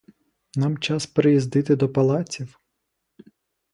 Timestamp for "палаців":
1.89-2.57